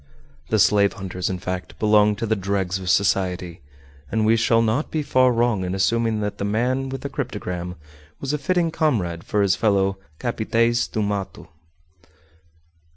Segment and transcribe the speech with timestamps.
[0.49, 3.61] The slave hunters in fact belonged to the dregs of society,
[4.11, 7.75] and we shall not be far wrong in assuming that the man with the cryptogram
[8.19, 11.51] was a fitting comrade for his fellow _"capitaes do mato."